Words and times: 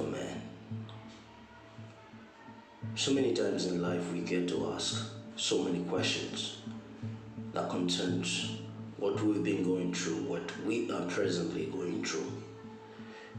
for 0.00 0.02
man. 0.04 0.42
So 2.94 3.12
many 3.12 3.32
times 3.34 3.66
in 3.66 3.80
life 3.80 4.12
we 4.12 4.20
get 4.20 4.48
to 4.48 4.72
ask 4.72 5.12
so 5.36 5.62
many 5.62 5.84
questions 5.84 6.58
that 7.52 7.70
concerns 7.70 8.58
what 8.96 9.20
we've 9.22 9.44
been 9.44 9.62
going 9.62 9.94
through, 9.94 10.22
what 10.24 10.66
we 10.66 10.90
are 10.90 11.06
presently 11.06 11.66
going 11.66 12.04
through. 12.04 12.32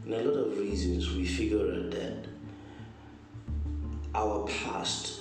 And 0.04 0.14
a 0.14 0.22
lot 0.22 0.38
of 0.38 0.58
reasons 0.58 1.12
we 1.12 1.26
figure 1.26 1.70
out 1.74 1.90
that 1.90 2.26
our 4.14 4.46
past, 4.46 5.20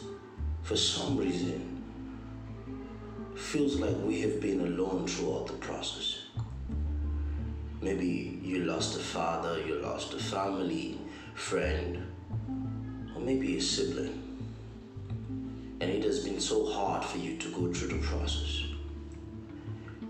for 0.64 0.78
some 0.78 1.18
reason, 1.18 1.84
feels 3.36 3.76
like 3.80 3.96
we 4.04 4.22
have 4.22 4.40
been 4.40 4.62
alone 4.62 5.08
throughout 5.08 5.48
the 5.48 5.54
process. 5.54 6.21
Maybe 7.82 8.40
you 8.44 8.64
lost 8.66 8.96
a 8.96 9.00
father, 9.00 9.60
you 9.66 9.76
lost 9.80 10.14
a 10.14 10.20
family, 10.20 11.00
friend, 11.34 12.06
or 13.16 13.22
maybe 13.22 13.58
a 13.58 13.62
sibling. 13.62 14.22
And 15.82 15.90
it 15.90 16.04
has 16.04 16.24
been 16.24 16.40
so 16.40 16.72
hard 16.72 17.04
for 17.04 17.18
you 17.18 17.38
to 17.38 17.50
go 17.50 17.74
through 17.74 17.98
the 17.98 18.06
process. 18.06 18.66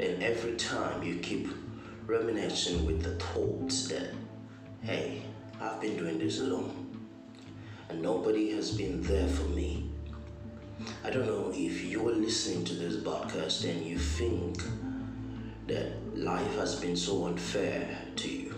And 0.01 0.21
every 0.21 0.57
time 0.57 1.01
you 1.01 1.15
keep 1.19 1.47
reminiscing 2.07 2.85
with 2.85 3.03
the 3.03 3.15
thoughts 3.15 3.87
that, 3.87 4.09
hey, 4.81 5.21
I've 5.61 5.79
been 5.79 5.95
doing 5.95 6.19
this 6.19 6.41
alone. 6.41 6.97
And 7.87 8.01
nobody 8.01 8.51
has 8.51 8.71
been 8.71 9.01
there 9.03 9.27
for 9.29 9.43
me. 9.43 9.89
I 11.05 11.09
don't 11.09 11.25
know 11.25 11.51
if 11.55 11.83
you 11.83 12.05
are 12.09 12.13
listening 12.13 12.65
to 12.65 12.73
this 12.73 12.97
podcast 12.97 13.69
and 13.69 13.85
you 13.85 13.97
think 13.97 14.61
that 15.71 16.17
life 16.17 16.55
has 16.57 16.75
been 16.75 16.97
so 16.97 17.27
unfair 17.27 17.97
to 18.17 18.29
you. 18.29 18.53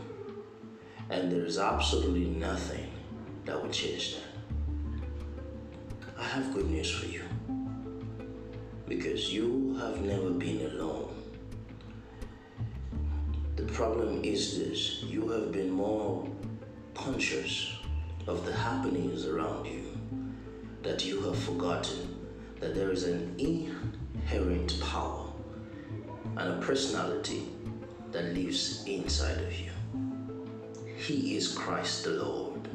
And 1.10 1.32
there 1.32 1.46
is 1.46 1.60
absolutely 1.60 2.26
nothing 2.26 2.92
that 3.46 3.62
will 3.62 3.70
change 3.70 4.16
that. 4.16 4.24
I 6.18 6.24
have 6.24 6.54
good 6.54 6.70
news 6.70 6.90
for 6.90 7.06
you. 7.06 7.24
Because 8.88 9.32
you 9.32 9.78
have 9.80 10.02
never 10.02 10.32
been 10.32 10.66
alone. 10.72 11.14
The 13.58 13.64
problem 13.64 14.24
is 14.24 14.58
this 14.58 15.04
you 15.04 15.30
have 15.30 15.52
been 15.52 15.70
more 15.70 16.28
conscious 16.96 17.74
of 18.26 18.46
the 18.46 18.54
happenings 18.54 19.26
around 19.26 19.66
you 19.68 19.98
that 20.82 21.06
you 21.06 21.22
have 21.22 21.38
forgotten 21.38 22.18
that 22.60 22.74
there 22.74 22.92
is 22.92 23.04
an 23.04 23.36
inherent 23.38 24.80
power 24.82 25.33
and 26.38 26.54
a 26.54 26.66
personality 26.66 27.48
that 28.12 28.34
lives 28.34 28.84
inside 28.88 29.38
of 29.38 29.60
you. 29.60 29.72
He 30.98 31.36
is 31.36 31.56
Christ 31.58 32.06
the 32.06 32.12
Lord, 32.12 32.68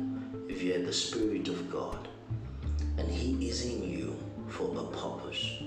if 0.48 0.62
you 0.62 0.74
are 0.74 0.84
the 0.84 0.92
Spirit 0.92 1.48
of 1.48 1.70
God, 1.70 2.08
and 2.98 3.08
He 3.08 3.48
is 3.48 3.64
in 3.64 3.82
you 3.82 4.16
for 4.48 4.68
a 4.78 4.84
purpose 4.96 5.62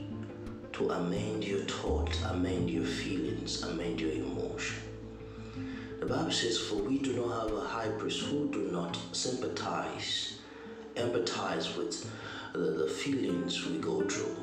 to 0.74 0.90
amend 0.92 1.44
your 1.44 1.62
thoughts, 1.62 2.22
amend 2.24 2.70
your 2.70 2.86
feelings, 2.86 3.64
amend 3.64 4.00
your 4.00 4.12
emotion. 4.12 4.82
The 6.00 6.06
Bible 6.06 6.32
says, 6.32 6.58
For 6.60 6.76
we 6.76 6.98
do 6.98 7.14
not 7.14 7.42
have 7.42 7.58
a 7.58 7.62
high 7.62 7.90
priest 7.90 8.22
who 8.22 8.50
do 8.52 8.70
not 8.72 8.98
sympathize, 9.12 10.40
empathize 10.96 11.78
with 11.78 12.10
the, 12.54 12.60
the 12.60 12.88
feelings 12.88 13.66
we 13.66 13.78
go 13.78 14.02
through. 14.02 14.36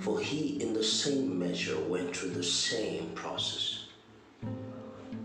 For 0.00 0.20
he, 0.20 0.60
in 0.62 0.72
the 0.72 0.84
same 0.84 1.38
measure, 1.38 1.78
went 1.78 2.16
through 2.16 2.30
the 2.30 2.42
same 2.42 3.10
process. 3.10 3.86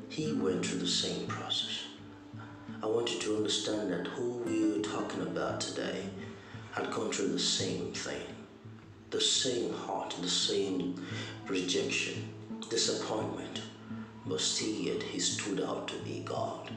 He 0.09 0.33
went 0.33 0.65
through 0.65 0.79
the 0.79 0.87
same 0.87 1.27
process. 1.27 1.85
I 2.81 2.85
want 2.85 3.11
you 3.13 3.19
to 3.21 3.37
understand 3.37 3.91
that 3.91 4.07
who 4.07 4.43
we 4.45 4.79
are 4.79 4.81
talking 4.81 5.21
about 5.21 5.61
today 5.61 6.03
had 6.71 6.91
gone 6.91 7.11
through 7.11 7.29
the 7.29 7.39
same 7.39 7.91
thing 7.93 8.21
the 9.09 9.21
same 9.21 9.73
heart, 9.73 10.13
the 10.21 10.29
same 10.29 11.01
rejection, 11.47 12.29
disappointment, 12.69 13.61
but 14.25 14.41
still 14.41 14.75
yet 14.75 15.01
he 15.01 15.19
stood 15.19 15.61
out 15.61 15.87
to 15.87 15.95
be 15.99 16.19
God. 16.25 16.69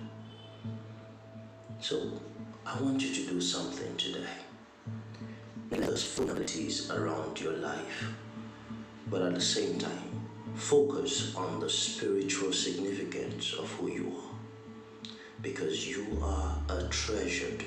So 1.80 2.20
I 2.64 2.80
want 2.80 3.02
you 3.02 3.12
to 3.14 3.30
do 3.32 3.40
something 3.40 3.96
today. 3.96 4.28
Formalities 5.96 6.90
around 6.90 7.40
your 7.40 7.54
life, 7.54 8.04
but 9.08 9.22
at 9.22 9.34
the 9.34 9.40
same 9.40 9.78
time, 9.78 10.20
focus 10.54 11.34
on 11.34 11.60
the 11.60 11.68
spiritual 11.68 12.52
significance 12.52 13.54
of 13.54 13.70
who 13.72 13.90
you 13.90 14.16
are. 14.16 15.10
Because 15.42 15.88
you 15.88 16.18
are 16.22 16.58
a 16.68 16.84
treasured 16.88 17.64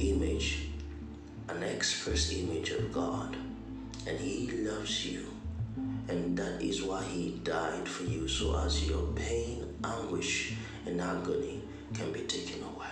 image 0.00 0.68
an 1.48 1.62
express 1.62 2.32
image 2.32 2.70
of 2.70 2.92
God, 2.92 3.36
and 4.06 4.18
He 4.18 4.50
loves 4.50 5.06
you. 5.06 5.26
And 6.08 6.36
that 6.36 6.60
is 6.62 6.82
why 6.82 7.02
He 7.04 7.40
died 7.42 7.88
for 7.88 8.04
you, 8.04 8.28
so 8.28 8.58
as 8.58 8.88
your 8.88 9.06
pain, 9.14 9.74
anguish, 9.84 10.54
and 10.86 11.00
agony 11.00 11.62
can 11.94 12.12
be 12.12 12.20
taken 12.20 12.62
away. 12.62 12.86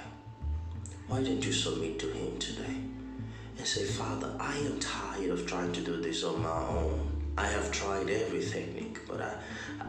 Why 1.08 1.22
don't 1.22 1.44
you 1.44 1.52
submit 1.52 1.98
to 2.00 2.10
Him 2.10 2.38
today 2.38 2.76
and 3.66 3.74
say, 3.74 3.84
Father, 3.84 4.32
I 4.38 4.56
am 4.58 4.78
tired 4.78 5.30
of 5.30 5.44
trying 5.44 5.72
to 5.72 5.80
do 5.80 6.00
this 6.00 6.22
on 6.22 6.40
my 6.40 6.62
own. 6.68 7.10
I 7.36 7.48
have 7.48 7.72
tried 7.72 8.08
everything, 8.08 8.74
Nick, 8.74 9.08
but 9.08 9.20
I, 9.20 9.34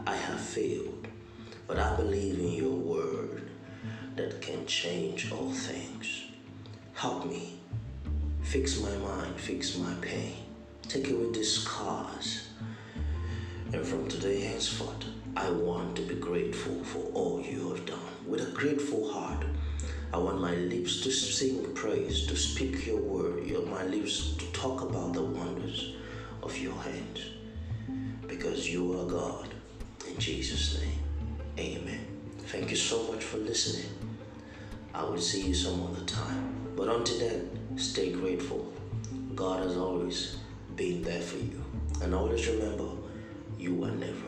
I 0.04 0.16
have 0.16 0.40
failed. 0.40 1.06
But 1.68 1.78
I 1.78 1.94
believe 1.94 2.40
in 2.40 2.54
your 2.54 2.74
word 2.74 3.48
that 4.16 4.42
can 4.42 4.66
change 4.66 5.30
all 5.30 5.52
things. 5.52 6.24
Help 6.94 7.26
me 7.26 7.54
Fix 8.42 8.80
my 8.80 8.96
mind, 8.96 9.38
fix 9.38 9.76
my 9.76 9.92
pain. 10.00 10.36
Take 10.88 11.10
away 11.10 11.30
these 11.32 11.60
scars. 11.60 12.48
And 13.74 13.86
from 13.86 14.08
today 14.08 14.40
henceforth, 14.40 15.04
I 15.36 15.50
want 15.50 15.96
to 15.96 16.02
be 16.02 16.14
grateful 16.14 16.82
for 16.82 17.00
all 17.12 17.42
you 17.42 17.68
have 17.68 17.84
done. 17.84 17.98
With 18.26 18.40
a 18.40 18.50
grateful 18.52 19.12
heart, 19.12 19.44
I 20.14 20.16
want 20.16 20.40
my 20.40 20.54
lips 20.54 21.02
to 21.02 21.10
sing 21.10 21.57
speak 22.38 22.86
your 22.86 23.00
word, 23.00 23.46
your, 23.46 23.66
my 23.66 23.84
lips 23.84 24.34
to 24.36 24.46
talk 24.52 24.80
about 24.82 25.12
the 25.12 25.22
wonders 25.22 25.94
of 26.42 26.56
your 26.58 26.74
hands. 26.74 27.20
Because 28.26 28.68
you 28.72 28.98
are 28.98 29.04
God. 29.04 29.54
In 30.08 30.18
Jesus' 30.18 30.80
name, 30.80 30.98
amen. 31.58 32.06
Thank 32.46 32.70
you 32.70 32.76
so 32.76 33.12
much 33.12 33.24
for 33.24 33.38
listening. 33.38 33.90
I 34.94 35.02
will 35.04 35.20
see 35.20 35.48
you 35.48 35.54
some 35.54 35.86
other 35.86 36.04
time. 36.04 36.54
But 36.76 36.88
until 36.88 37.18
then, 37.18 37.58
Stay 37.78 38.10
grateful. 38.10 38.72
God 39.36 39.62
has 39.62 39.76
always 39.76 40.38
been 40.74 41.00
there 41.00 41.20
for 41.20 41.36
you. 41.36 41.64
And 42.02 42.12
always 42.12 42.48
remember, 42.48 42.88
you 43.56 43.84
are 43.84 43.92
never. 43.92 44.27